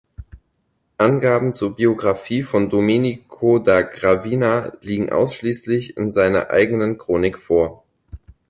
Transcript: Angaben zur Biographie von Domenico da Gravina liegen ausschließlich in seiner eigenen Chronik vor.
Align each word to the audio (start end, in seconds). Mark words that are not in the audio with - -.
Angaben 0.97 1.53
zur 1.53 1.75
Biographie 1.75 2.41
von 2.41 2.71
Domenico 2.71 3.59
da 3.59 3.83
Gravina 3.83 4.75
liegen 4.81 5.11
ausschließlich 5.11 5.95
in 5.95 6.11
seiner 6.11 6.49
eigenen 6.49 6.97
Chronik 6.97 7.37
vor. 7.37 7.83